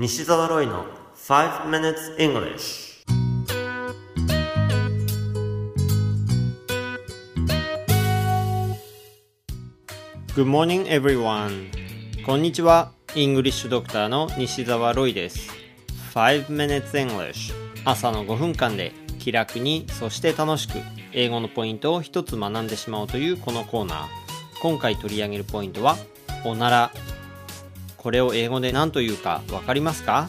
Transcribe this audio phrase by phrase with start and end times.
[0.00, 0.84] 西澤ロイの
[1.16, 3.04] 5 minutes English
[10.36, 11.72] Good morning everyone.
[12.24, 12.92] こんにちは。
[13.16, 15.50] イングリッシュドクターの西澤ロイです。
[16.14, 17.52] 5 minutes English
[17.84, 20.78] 朝の5分間で気楽にそして楽しく
[21.12, 24.06] 英語のポイントを一つ学んでしまおうというこのコーナー。
[24.62, 25.96] 今回取り上げるポイントは
[26.44, 27.17] おなら。
[27.98, 30.26] これを英語で何というかわかりますか？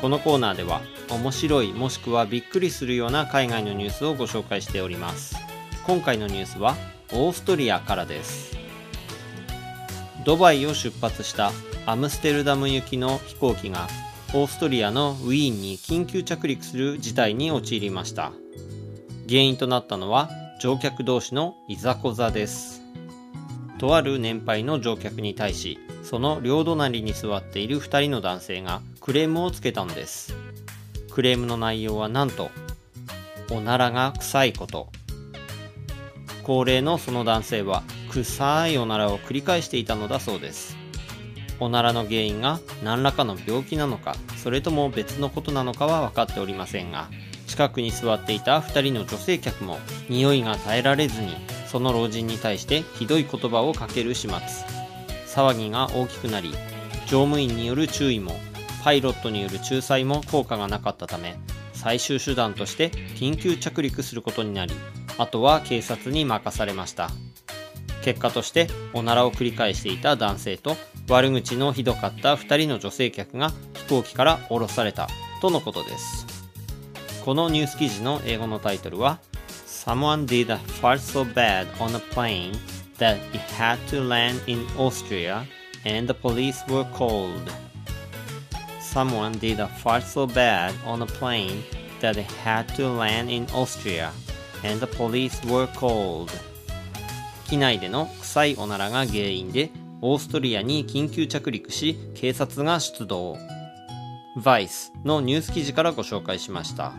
[0.00, 5.36] このコーナーでは面白いもしくはびっくりするような海外のニュースをご紹介しております。
[5.84, 6.76] 今回のニュースは
[7.12, 8.56] オーストリアからです。
[10.24, 11.50] ドバイを出発した
[11.84, 13.88] アムステルダム行きの飛行機が
[14.34, 18.32] オーストリアのウィーンに緊急着陸する事態に陥りました。
[19.28, 22.82] 原因となったのは乗客同士のいざこざです。
[23.78, 30.34] とある年配の乗客に対しその両隣に座っている2人の男性がクレームをつけたのです。
[31.10, 32.50] クレームの内容はなんと
[33.50, 34.88] おならが臭いこと。
[36.44, 40.78] 高齢のその男性は臭いおならを繰り返していたのだそうです。
[41.60, 47.08] おならの原因が何らかの病気なのかそれとも別のことなのかは分かっておりませんが
[47.48, 49.78] 近くに座っていた2人の女性客も
[50.08, 51.34] 匂いが耐えられずに
[51.66, 54.77] その老人に対してひどい言葉をかける始末。
[55.38, 56.50] 騒ぎが大きくなり
[57.06, 58.34] 乗務員による注意も
[58.82, 61.36] パイロットによる仲裁も効果がなかったため
[61.74, 64.74] 最終手段として緊急着陸することになり
[65.16, 67.10] あとは警察に任されました。
[68.02, 70.76] 結果としておならを繰り返していた男性と
[71.08, 75.08] 悪口のひどかった2人の女性客が飛行機から降ろされた
[75.40, 76.26] とのことです。
[77.24, 79.20] このニュース記事の英語のタイトルは
[79.66, 82.52] Someone did a fart so bad on a plane
[82.98, 85.46] that it had to land in Austria
[85.84, 87.50] and the police were called.
[88.80, 91.62] Someone did a fart so bad on a plane
[92.00, 94.12] that it had to land in Austria
[94.64, 96.30] and the police were called.
[97.48, 99.70] 機内での臭いおならが原因で
[100.00, 103.38] オーストリアに緊急着陸し警察が出動。
[104.36, 106.92] Vice のニュース記事からご紹介しました。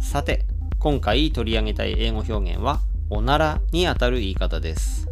[0.00, 0.46] さて、
[0.78, 2.80] 今回取り上げたい英語表現は、
[3.10, 5.08] おならにあたる言い方です。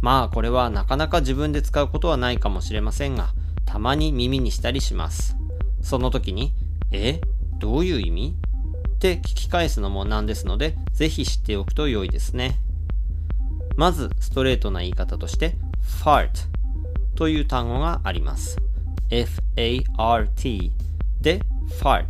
[0.00, 3.34] まあこれはなかなか自分で使うことはないかもしれませんが、
[3.66, 5.36] たまに耳にしたりします。
[5.82, 6.54] その時に、
[6.90, 7.20] え？
[7.58, 8.34] どういう意味？
[8.94, 12.58] って聞き返すのもなんですので、ぜひ知っておくと良いですね。
[13.76, 15.58] まず、ストレートな言い方として、
[16.02, 16.30] fart
[17.14, 18.56] という単語があります。
[19.10, 20.72] f-a-r-t
[21.20, 21.42] で
[21.78, 22.06] fart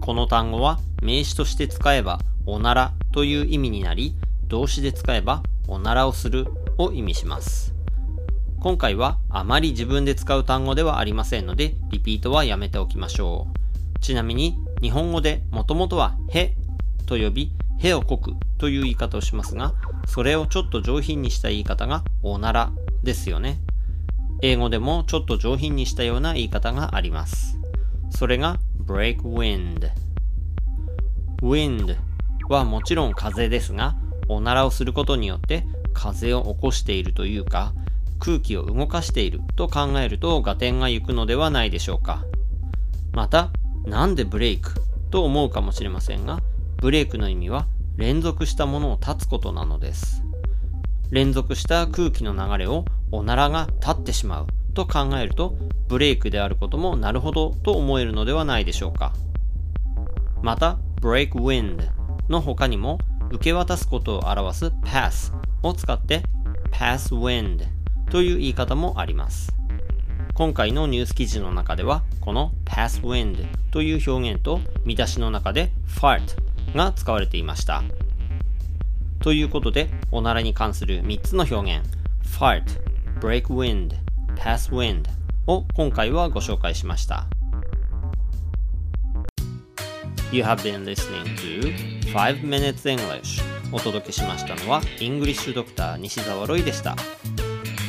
[0.00, 4.14] この単語は名詞として使えばおならという意味になり、
[4.46, 6.46] 動詞で使えばおならをする
[6.78, 7.74] を意味します。
[8.60, 13.46] 今回はあまり自分で使う単語ではありませんので、リピートはやめておきましょ
[13.96, 13.98] う。
[14.00, 16.54] ちなみに、日本語でもともとはへ
[17.06, 19.74] と呼び、へをこくという言い方をしますが、
[20.06, 23.60] それをちょっと上品にした言い方がおならですよね。
[24.42, 27.58] 英語でもちょっと上品にしたような言い方があります。
[28.10, 29.90] それが break wind.
[31.42, 31.96] wind
[32.48, 33.96] はもちろん風ですが
[34.28, 37.72] おならをすることによって風を起こしているというか
[38.20, 42.24] 空気を動かしていると考えると合点が行くのではないでしょうか。
[43.12, 43.50] また
[43.84, 44.74] なんでブレイク
[45.10, 46.40] と思うかもしれませんが
[46.76, 50.22] ブレイクの意味は連続したものを立つことなのです。
[51.10, 54.46] 連続した空気の流れをおならが立ってしまう。
[54.76, 55.56] と考えると
[55.88, 59.12] ブレイクであることもなるほどと思えるのではないでしょうか。
[60.42, 61.88] また break wind
[62.28, 62.98] の他にも
[63.30, 65.32] 受け渡すことを表す pass
[65.62, 66.22] を使って
[66.70, 67.66] pass wind
[68.10, 69.52] という言い方もあります。
[70.34, 76.20] 今回のニュース記事の中ではこの pass wind という表現と見出しの中で fart
[76.76, 77.82] が使われていました。
[79.20, 81.88] ということでおならに関する3つの表現。
[82.38, 82.64] fart,
[83.20, 83.96] break wind
[84.46, 85.08] Pass Wind
[85.48, 87.26] を今回はご紹介しました。
[90.30, 96.94] You have been listening to 5 Minutes English お届けしましたのは English Doctor 西澤ロイでした。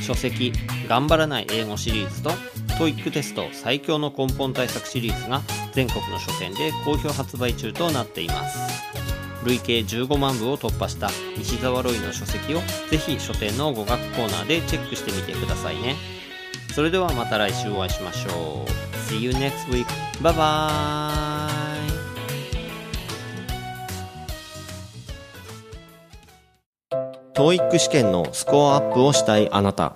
[0.01, 0.51] 書籍
[0.89, 2.31] 頑張らない英語シリーズと
[2.79, 5.43] TOEIC テスト最強の根本対策シリーズが
[5.73, 8.57] 全国の書店で好評発売中となっています。
[9.45, 16.17] 累計15万部を突破した西澤ロイの書籍をぜひ書店の語学コーナーでチェックしてみてくださいね。
[16.77, 18.95] それではまた来週お会いしましょう。
[19.11, 19.87] See you next week.
[20.21, 21.49] Bye bye!
[27.33, 29.95] TOEIC 試験のスコアアップをしたいあなた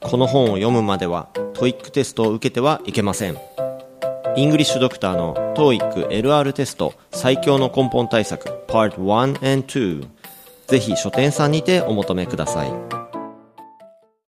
[0.00, 3.36] この本を読むまでは TOEIC テストを受けてはいけません
[4.34, 10.08] イングリッシュドクターの TOEIC LR テスト最強の根本対策 Part 1 and 2
[10.66, 12.91] ぜひ書店さんにてお求めください